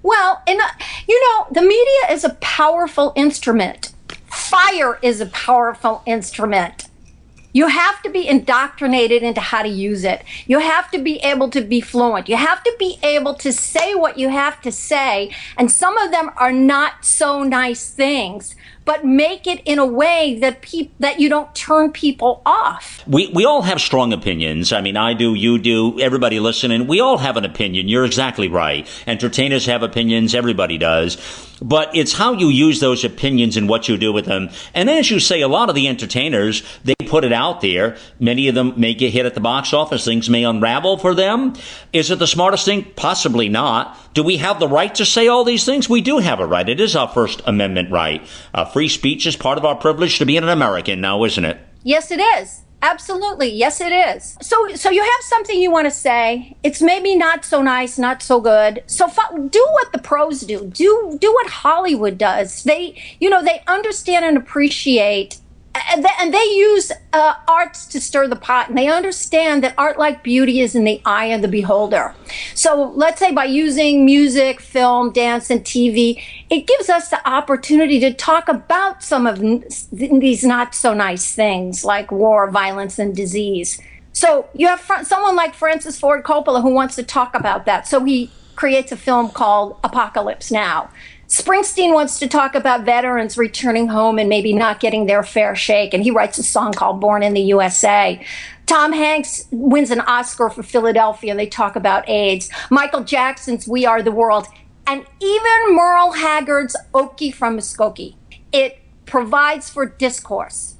[0.03, 0.67] Well, and uh,
[1.07, 3.93] you know, the media is a powerful instrument.
[4.25, 6.89] Fire is a powerful instrument.
[7.53, 10.23] You have to be indoctrinated into how to use it.
[10.47, 12.27] You have to be able to be fluent.
[12.27, 15.31] You have to be able to say what you have to say.
[15.55, 20.37] And some of them are not so nice things but make it in a way
[20.39, 20.65] that
[20.99, 23.03] that you don't turn people off.
[23.07, 24.73] We we all have strong opinions.
[24.73, 26.87] I mean, I do, you do, everybody listening.
[26.87, 27.87] We all have an opinion.
[27.87, 28.87] You're exactly right.
[29.07, 30.35] Entertainers have opinions.
[30.35, 31.17] Everybody does.
[31.63, 34.49] But it's how you use those opinions and what you do with them.
[34.73, 37.95] And as you say, a lot of the entertainers, they put it out there.
[38.19, 40.03] Many of them may get hit at the box office.
[40.03, 41.53] Things may unravel for them.
[41.93, 42.83] Is it the smartest thing?
[42.97, 43.97] Possibly not.
[44.13, 45.87] Do we have the right to say all these things?
[45.87, 46.67] We do have a right.
[46.67, 48.27] It is our First Amendment right.
[48.53, 51.59] Uh, free speech is part of our privilege to be an American now, isn't it?
[51.83, 52.62] Yes, it is.
[52.83, 53.49] Absolutely.
[53.49, 54.37] Yes, it is.
[54.41, 56.57] So, so you have something you want to say.
[56.63, 58.83] It's maybe not so nice, not so good.
[58.87, 59.07] So
[59.49, 60.65] do what the pros do.
[60.67, 62.63] Do, do what Hollywood does.
[62.63, 65.39] They, you know, they understand and appreciate
[65.75, 70.23] and they, use uh, arts to stir the pot and they understand that art like
[70.23, 72.13] beauty is in the eye of the beholder.
[72.53, 77.99] So let's say by using music film dance and tv it gives us the opportunity
[78.01, 79.39] to talk about some of
[79.91, 83.81] these not so nice things like war violence and disease.
[84.11, 87.87] So you have fr- someone like francis ford coppola who wants to talk about that.
[87.87, 90.89] So he creates a film called apocalypse now
[91.33, 95.91] Springsteen wants to talk about veterans returning home and maybe not getting their fair shake,
[95.91, 98.23] and he writes a song called Born in the USA.
[98.67, 102.51] Tom Hanks wins an Oscar for Philadelphia, and they talk about AIDS.
[102.69, 104.45] Michael Jackson's We Are the World,
[104.85, 108.15] and even Merle Haggard's Okie from Muskogee.
[108.51, 110.75] It provides for discourse.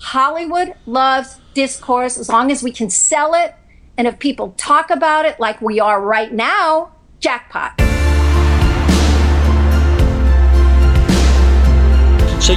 [0.00, 3.54] Hollywood loves discourse as long as we can sell it,
[3.98, 7.91] and if people talk about it like we are right now, jackpot.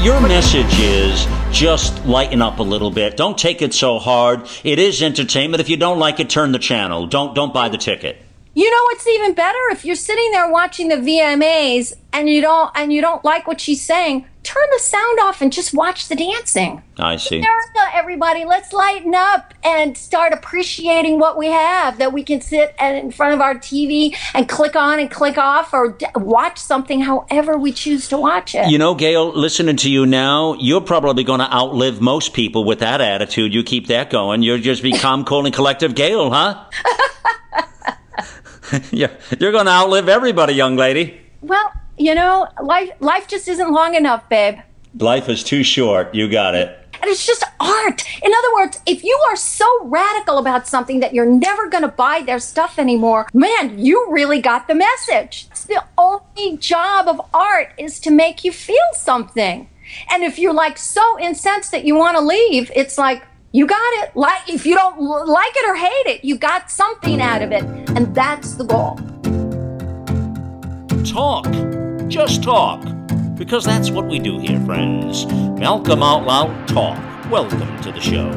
[0.06, 3.18] Your message is just lighten up a little bit.
[3.18, 4.48] Don't take it so hard.
[4.64, 5.62] It is entertainment.
[5.62, 7.08] If you don't like it, turn the channel.
[7.08, 8.25] Don't don't buy the ticket.
[8.58, 9.60] You know what's even better?
[9.72, 13.60] If you're sitting there watching the VMAs and you don't and you don't like what
[13.60, 16.82] she's saying, turn the sound off and just watch the dancing.
[16.98, 17.40] I see.
[17.40, 21.98] America, everybody, let's lighten up and start appreciating what we have.
[21.98, 25.74] That we can sit in front of our TV and click on and click off,
[25.74, 28.70] or d- watch something however we choose to watch it.
[28.70, 32.80] You know, Gayl, listening to you now, you're probably going to outlive most people with
[32.80, 33.54] that attitude.
[33.54, 34.44] You keep that going.
[34.44, 36.64] You'll just become calm, cool, and collective, Gayl, huh?
[38.92, 41.20] yeah, you're going to outlive everybody, young lady.
[41.42, 44.60] Well, you know, life life just isn't long enough, babe.
[44.98, 46.14] Life is too short.
[46.16, 46.80] You got it.
[47.02, 48.04] And it's just art.
[48.24, 51.90] In other words, if you are so radical about something that you're never going to
[51.90, 55.48] buy their stuff anymore, man, you really got the message.
[55.52, 59.70] It's the only job of art is to make you feel something.
[60.10, 63.24] And if you're like so incensed that you want to leave, it's like,
[63.56, 64.14] you got it.
[64.16, 67.64] Like if you don't like it or hate it, you got something out of it,
[67.92, 68.98] and that's the goal.
[71.06, 71.46] Talk.
[72.10, 72.84] Just talk.
[73.36, 75.26] Because that's what we do here, friends.
[75.58, 77.00] Malcolm Out Loud Talk.
[77.32, 78.30] Welcome to the show.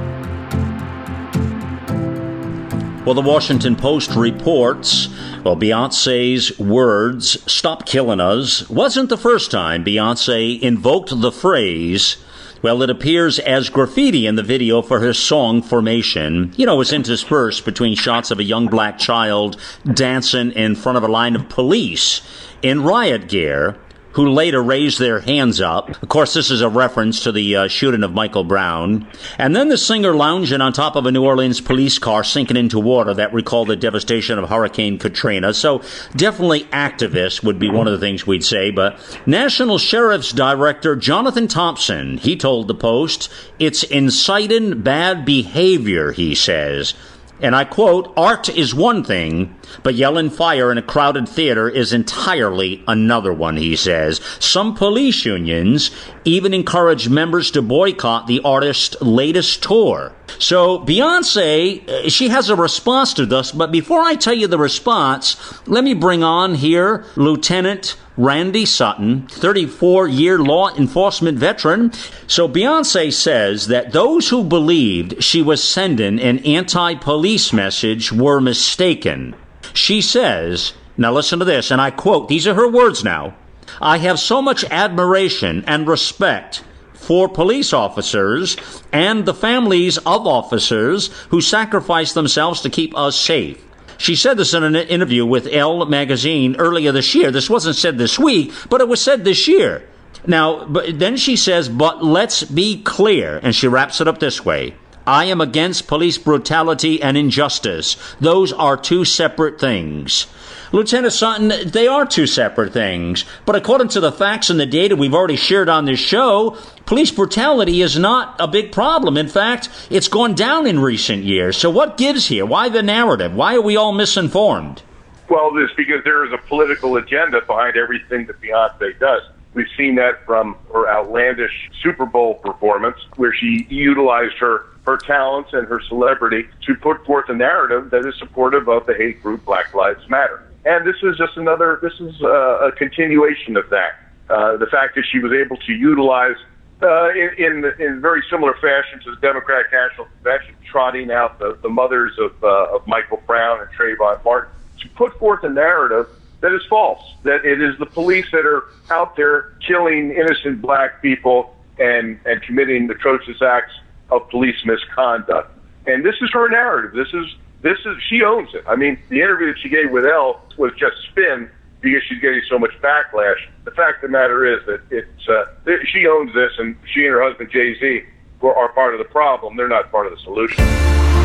[3.05, 5.09] Well, the Washington Post reports,
[5.43, 12.19] well, Beyonce's words, stop killing us, wasn't the first time Beyonce invoked the phrase,
[12.63, 16.53] well, it appears as graffiti in the video for her song Formation.
[16.57, 19.57] You know, it's interspersed between shots of a young black child
[19.95, 22.21] dancing in front of a line of police
[22.63, 23.77] in riot gear
[24.19, 25.91] who later raised their hands up.
[26.03, 29.07] Of course, this is a reference to the uh, shooting of Michael Brown.
[29.39, 32.81] And then the singer lounging on top of a New Orleans police car sinking into
[32.81, 35.55] water that recalled the devastation of Hurricane Katrina.
[35.55, 35.83] So
[36.17, 38.73] definitely activist would be one of the things we'd say.
[38.73, 46.35] But National Sheriff's Director Jonathan Thompson, he told the Post, it's inciting bad behavior, he
[46.35, 46.93] says.
[47.41, 51.93] And I quote, art is one thing, but yelling fire in a crowded theater is
[51.93, 54.21] entirely another one, he says.
[54.41, 55.93] Some police unions
[56.25, 60.13] even encourage members to boycott the artist's latest tour.
[60.39, 64.59] So Beyonce, uh, she has a response to this, but before I tell you the
[64.59, 71.93] response, let me bring on here Lieutenant Randy Sutton, 34 year law enforcement veteran.
[72.27, 78.41] So Beyonce says that those who believed she was sending an anti police message were
[78.41, 79.37] mistaken.
[79.73, 83.37] She says, now listen to this, and I quote, these are her words now.
[83.81, 88.57] I have so much admiration and respect for police officers
[88.93, 93.65] and the families of officers who sacrifice themselves to keep us safe.
[93.99, 97.31] She said this in an interview with Elle magazine earlier this year.
[97.31, 99.87] This wasn't said this week, but it was said this year.
[100.27, 104.45] Now, but then she says, but let's be clear, and she wraps it up this
[104.45, 104.75] way.
[105.07, 107.97] I am against police brutality and injustice.
[108.21, 110.27] Those are two separate things.
[110.71, 113.25] Lieutenant Sutton, they are two separate things.
[113.47, 117.11] But according to the facts and the data we've already shared on this show, police
[117.11, 119.17] brutality is not a big problem.
[119.17, 121.57] In fact, it's gone down in recent years.
[121.57, 122.45] So what gives here?
[122.45, 123.35] Why the narrative?
[123.35, 124.83] Why are we all misinformed?
[125.31, 129.23] Well, it's because there is a political agenda behind everything that Beyonce does.
[129.55, 135.51] We've seen that from her outlandish Super Bowl performance, where she utilized her her talents
[135.53, 139.45] and her celebrity to put forth a narrative that is supportive of the hate group
[139.45, 140.48] Black Lives Matter.
[140.65, 144.01] And this is just another, this is a, a continuation of that.
[144.29, 146.37] Uh, the fact that she was able to utilize,
[146.83, 151.59] uh, in, in, in very similar fashion to the Democratic National Convention, trotting out the,
[151.63, 156.07] the mothers of, uh, of Michael Brown and Trayvon Martin, to put forth a narrative
[156.41, 161.03] that is false, that it is the police that are out there killing innocent black
[161.03, 163.73] people and, and committing atrocious acts
[164.11, 165.51] of police misconduct.
[165.87, 166.93] And this is her narrative.
[166.93, 168.65] This is this is she owns it.
[168.67, 172.43] I mean, the interview that she gave with Elle was just spin because she's getting
[172.49, 173.39] so much backlash.
[173.65, 175.47] The fact of the matter is that it's uh,
[175.85, 178.03] she owns this, and she and her husband Jay Z
[178.43, 179.57] are part of the problem.
[179.57, 181.18] They're not part of the solution.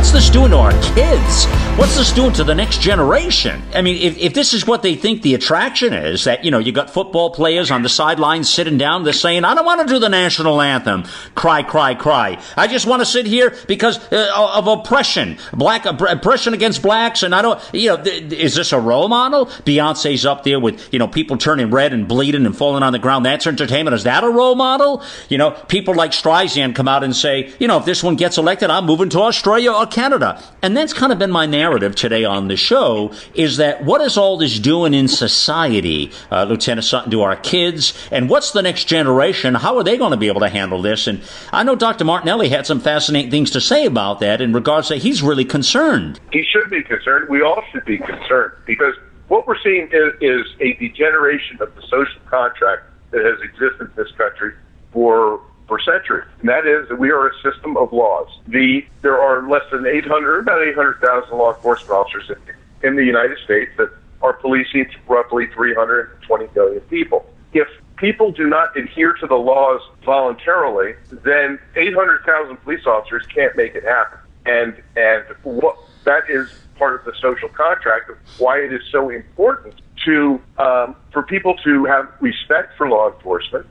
[0.00, 1.44] What's this doing to our kids?
[1.76, 3.62] What's this doing to the next generation?
[3.74, 6.58] I mean, if, if this is what they think the attraction is, that, you know,
[6.58, 9.86] you got football players on the sidelines sitting down, they're saying, I don't want to
[9.86, 11.04] do the national anthem.
[11.34, 12.42] Cry, cry, cry.
[12.56, 15.36] I just want to sit here because uh, of oppression.
[15.52, 19.46] Black, oppression against blacks, and I don't, you know, th- is this a role model?
[19.46, 22.98] Beyonce's up there with, you know, people turning red and bleeding and falling on the
[22.98, 23.26] ground.
[23.26, 23.94] That's entertainment.
[23.94, 25.02] Is that a role model?
[25.28, 28.38] You know, people like Streisand come out and say, you know, if this one gets
[28.38, 30.42] elected, I'm moving to Australia or Canada?
[30.62, 34.16] And that's kind of been my narrative today on the show is that what is
[34.16, 37.92] all this doing in society, uh, Lieutenant Sutton, to our kids?
[38.10, 39.54] And what's the next generation?
[39.54, 41.06] How are they going to be able to handle this?
[41.06, 42.04] And I know Dr.
[42.04, 46.20] Martinelli had some fascinating things to say about that in regards to he's really concerned.
[46.32, 47.28] He should be concerned.
[47.28, 48.94] We all should be concerned because
[49.28, 53.92] what we're seeing is, is a degeneration of the social contract that has existed in
[53.96, 54.52] this country
[54.92, 55.40] for
[55.70, 58.26] for centuries, and that is that we are a system of laws.
[58.48, 63.38] The there are less than 800, about 800,000 law enforcement officers in, in the United
[63.44, 63.88] States that
[64.20, 67.24] are policing roughly 320 million people.
[67.52, 73.76] If people do not adhere to the laws voluntarily, then 800,000 police officers can't make
[73.76, 74.18] it happen.
[74.46, 79.08] And and what that is part of the social contract of why it is so
[79.08, 83.66] important to um, for people to have respect for law enforcement,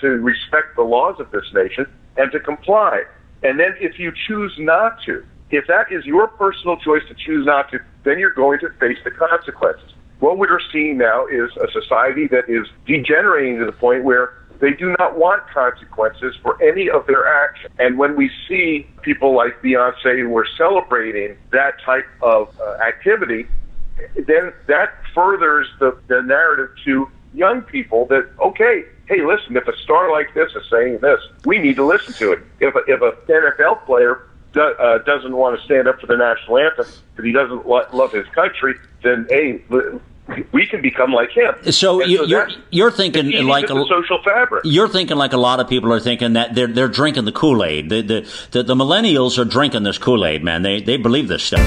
[0.00, 3.02] to respect the laws of this nation, and to comply.
[3.42, 7.46] And then if you choose not to, if that is your personal choice to choose
[7.46, 9.90] not to, then you're going to face the consequences.
[10.20, 14.72] What we're seeing now is a society that is degenerating to the point where they
[14.72, 17.72] do not want consequences for any of their actions.
[17.78, 23.46] And when we see people like Beyonce who are celebrating that type of uh, activity,
[24.14, 29.76] then that furthers the, the narrative to young people that, okay, hey, listen, if a
[29.78, 32.38] star like this is saying this, we need to listen to it.
[32.60, 36.16] If a, if a NFL player do, uh, doesn't want to stand up for the
[36.16, 39.62] national anthem because he doesn't lo- love his country, then hey,
[40.52, 41.72] we can become like him.
[41.72, 44.62] So, you, so you're you're thinking like a social fabric.
[44.64, 47.64] You're thinking like a lot of people are thinking that they're they're drinking the Kool
[47.64, 47.90] Aid.
[47.90, 50.62] The, the the the millennials are drinking this Kool Aid, man.
[50.62, 51.66] They they believe this stuff.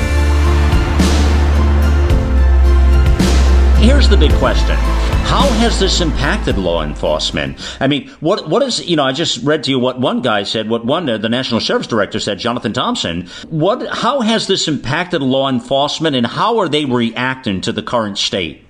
[3.82, 4.78] Here's the big question.
[5.26, 7.58] How has this impacted law enforcement?
[7.80, 9.04] I mean, what what is you know?
[9.04, 10.70] I just read to you what one guy said.
[10.70, 13.28] What one uh, the national sheriff's director said, Jonathan Thompson.
[13.50, 13.88] What?
[13.88, 18.64] How has this impacted law enforcement, and how are they reacting to the current state?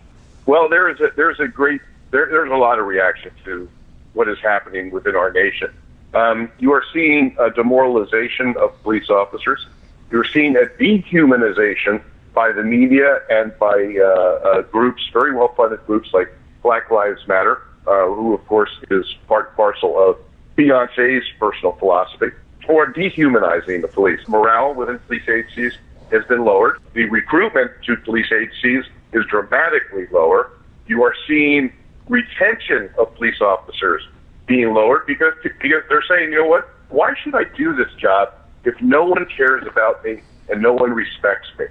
[0.46, 1.82] Well, there is a there's a great
[2.12, 3.68] there, there's a lot of reaction to
[4.14, 5.74] what is happening within our nation.
[6.14, 9.66] Um, you are seeing a demoralization of police officers.
[10.12, 15.86] You're seeing a dehumanization by the media and by uh, uh, groups, very well funded
[15.86, 16.32] groups like
[16.64, 20.18] Black Lives Matter, uh, who of course is part parcel of
[20.58, 22.28] Beyonce's personal philosophy,
[22.68, 24.20] or dehumanizing the police.
[24.28, 25.74] Morale within police agencies
[26.12, 26.80] has been lowered.
[26.94, 30.52] The recruitment to police agencies is dramatically lower.
[30.88, 31.74] You are seeing
[32.08, 34.08] retention of police officers
[34.46, 36.70] being lowered because because they're saying, you know what?
[36.90, 38.34] Why should I do this job
[38.64, 41.66] if no one cares about me and no one respects me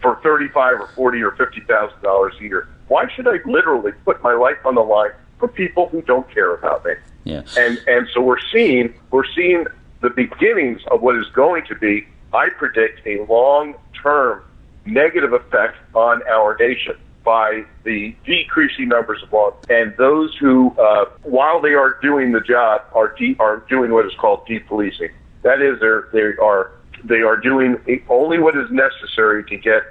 [0.00, 2.68] for thirty-five or forty or fifty thousand dollars a year?
[2.88, 6.54] Why should I literally put my life on the line for people who don't care
[6.54, 6.92] about me?
[7.24, 7.42] Yeah.
[7.56, 9.66] And and so we're seeing we're seeing
[10.00, 14.42] the beginnings of what is going to be, I predict, a long term
[14.86, 21.04] negative effect on our nation by the decreasing numbers of law and those who, uh,
[21.24, 25.10] while they are doing the job, are de- are doing what is called depolicing.
[25.42, 26.72] That is, they're, they are
[27.04, 27.76] they are doing
[28.08, 29.82] only what is necessary to get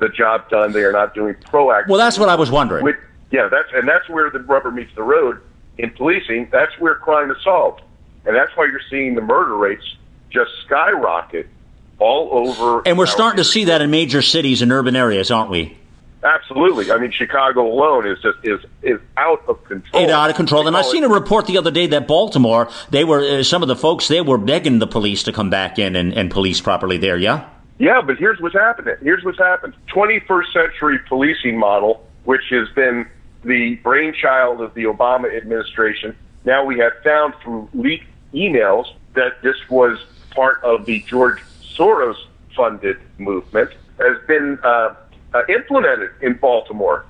[0.00, 0.72] the job done.
[0.72, 1.88] They are not doing proactive.
[1.88, 2.84] Well, that's what I was wondering.
[2.84, 2.96] With,
[3.30, 5.40] yeah, that's and that's where the rubber meets the road
[5.78, 6.48] in policing.
[6.50, 7.82] That's where crime is solved,
[8.24, 9.84] and that's why you're seeing the murder rates
[10.30, 11.48] just skyrocket
[11.98, 12.82] all over.
[12.86, 15.76] And we're starting to see that in major cities and urban areas, aren't we?
[16.24, 16.90] Absolutely.
[16.90, 20.02] I mean, Chicago alone is just is is out of control.
[20.02, 20.66] It's out of control.
[20.66, 23.68] And I seen a report the other day that Baltimore, they were uh, some of
[23.68, 26.96] the folks they were begging the police to come back in and, and police properly
[26.96, 27.18] there.
[27.18, 27.48] Yeah.
[27.78, 28.94] Yeah, but here's what's happening.
[29.02, 29.74] Here's what's happened.
[29.88, 33.06] 21st century policing model, which has been
[33.42, 36.16] the brainchild of the Obama administration.
[36.44, 39.98] Now we have found through leaked emails that this was
[40.30, 41.42] part of the George
[41.76, 42.16] Soros
[42.56, 44.94] funded movement has been uh,
[45.34, 47.04] uh, implemented in Baltimore.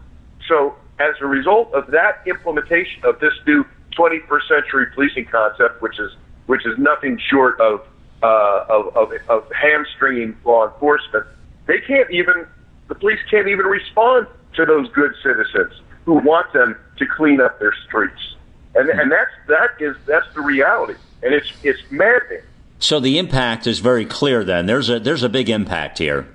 [0.48, 3.64] So as a result of that implementation of this new
[3.96, 6.10] 21st century policing concept, which is
[6.46, 7.86] which is nothing short of
[8.22, 11.26] uh, of, of, of hamstringing law enforcement,
[11.66, 12.46] they can't even
[12.88, 15.72] the police can't even respond to those good citizens
[16.04, 18.36] who want them to clean up their streets,
[18.74, 22.42] and and that's that is that's the reality, and it's it's maddening.
[22.78, 24.44] So the impact is very clear.
[24.44, 26.26] Then there's a there's a big impact here.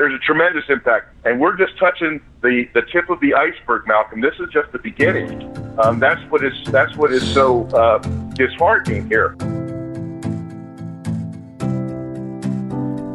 [0.00, 4.22] There's a tremendous impact, and we're just touching the, the tip of the iceberg, Malcolm.
[4.22, 5.42] This is just the beginning.
[5.78, 7.98] Um, that's what is that's what is so uh,
[8.32, 9.36] disheartening here.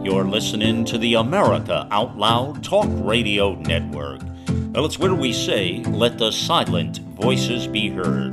[0.06, 4.22] You're listening to the America Out Loud Talk Radio Network.
[4.76, 8.32] Well, it's where we say, let the silent voices be heard.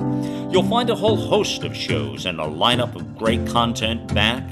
[0.53, 4.43] You'll find a whole host of shows and a lineup of great content back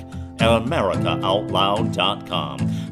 [0.41, 2.90] at AmericaOutloud.com.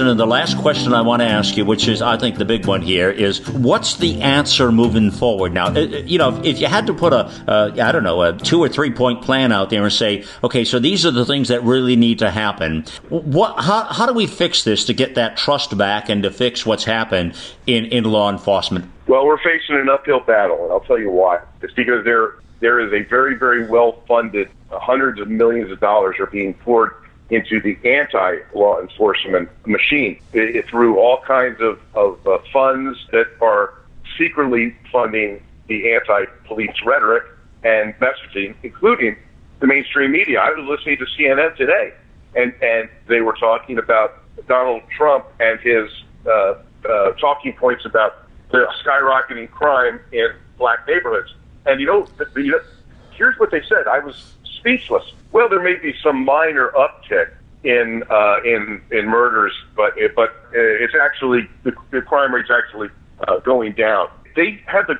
[0.00, 2.46] Captain, and the last question I want to ask you, which is, I think, the
[2.46, 5.52] big one here, is what's the answer moving forward?
[5.52, 8.32] Now, uh, you know, if you had to put a, uh, I don't know, a
[8.32, 11.48] two or three point plan out there and say, okay, so these are the things
[11.48, 12.86] that really need to happen.
[13.10, 16.64] What, how, how do we fix this to get that trust back and to fix
[16.64, 17.34] what's happened
[17.66, 18.90] in, in law enforcement?
[19.06, 21.40] Well, we're facing an uphill battle, and I'll tell you why.
[21.60, 25.80] It's because there there is a very, very well funded, uh, hundreds of millions of
[25.80, 26.94] dollars are being poured
[27.30, 33.74] into the anti-law enforcement machine through all kinds of, of uh, funds that are
[34.18, 37.22] secretly funding the anti-police rhetoric
[37.62, 39.16] and messaging, including
[39.60, 40.40] the mainstream media.
[40.40, 41.92] I was listening to CNN today,
[42.34, 45.88] and, and they were talking about Donald Trump and his
[46.26, 46.54] uh,
[46.88, 51.32] uh, talking points about the skyrocketing crime in black neighborhoods.
[51.66, 52.64] And you know, the, the,
[53.12, 53.86] here's what they said.
[53.86, 55.04] I was speechless.
[55.32, 57.30] Well, there may be some minor uptick
[57.62, 62.88] in uh, in in murders, but it, but it's actually the, the crime rate's actually
[63.26, 64.08] uh, going down.
[64.34, 64.98] They had the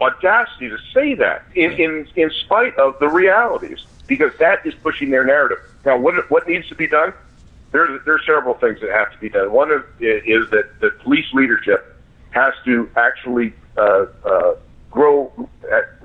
[0.00, 5.10] audacity to say that in, in in spite of the realities, because that is pushing
[5.10, 5.58] their narrative.
[5.84, 7.12] Now, what what needs to be done?
[7.72, 9.50] There there are several things that have to be done.
[9.52, 11.96] One of, is that the police leadership
[12.30, 14.54] has to actually uh, uh,
[14.90, 15.48] grow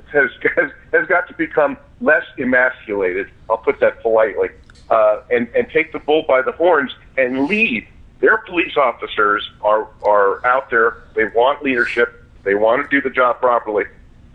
[0.14, 3.30] has, has has got to become less emasculated.
[3.50, 4.50] I'll put that politely,
[4.90, 7.88] uh, and and take the bull by the horns and lead.
[8.20, 11.04] Their police officers are are out there.
[11.16, 12.24] They want leadership.
[12.44, 13.86] They want to do the job properly,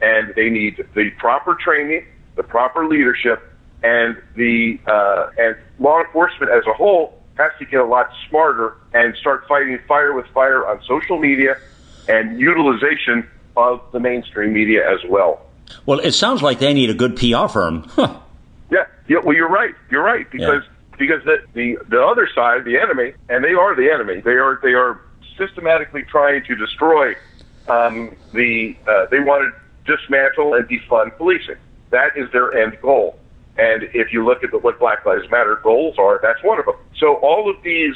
[0.00, 2.06] and they need the proper training,
[2.36, 3.42] the proper leadership,
[3.82, 8.76] and the uh, and law enforcement as a whole has to get a lot smarter
[8.92, 11.56] and start fighting fire with fire on social media
[12.08, 15.40] and utilization of the mainstream media as well.
[15.86, 17.84] Well, it sounds like they need a good PR firm.
[17.90, 18.18] Huh.
[18.70, 19.18] Yeah, yeah.
[19.24, 19.74] Well, you're right.
[19.90, 20.96] You're right because yeah.
[20.98, 24.20] because the, the the other side, the enemy, and they are the enemy.
[24.20, 25.00] They are they are
[25.36, 27.14] systematically trying to destroy
[27.68, 28.76] um, the.
[28.86, 31.56] Uh, they want to dismantle and defund policing.
[31.90, 33.18] That is their end goal.
[33.58, 36.66] And if you look at the, what Black Lives Matter goals are, that's one of
[36.66, 36.76] them.
[36.98, 37.94] So all of these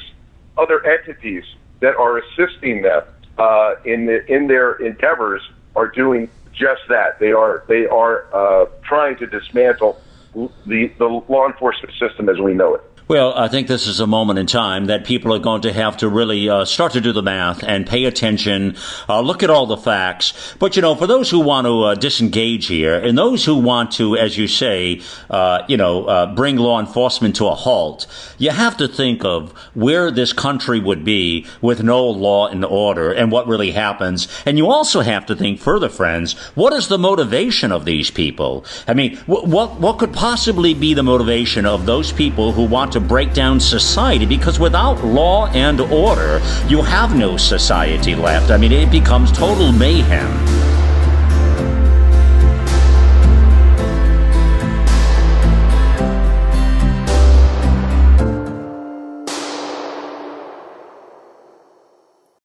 [0.58, 1.44] other entities
[1.80, 3.02] that are assisting them
[3.38, 5.42] uh, in the, in their endeavors
[5.76, 7.18] are doing just that.
[7.20, 10.00] They are they are uh, trying to dismantle
[10.34, 12.82] the the law enforcement system as we know it.
[13.06, 15.98] Well, I think this is a moment in time that people are going to have
[15.98, 18.78] to really uh, start to do the math and pay attention,
[19.10, 20.54] uh, look at all the facts.
[20.58, 23.90] But, you know, for those who want to uh, disengage here and those who want
[23.92, 28.06] to, as you say, uh, you know, uh, bring law enforcement to a halt,
[28.38, 33.12] you have to think of where this country would be with no law and order
[33.12, 34.28] and what really happens.
[34.46, 38.64] And you also have to think further, friends, what is the motivation of these people?
[38.88, 43.00] I mean, what, what could possibly be the motivation of those people who want to
[43.00, 48.52] break down society because without law and order, you have no society left.
[48.52, 50.63] I mean, it becomes total mayhem.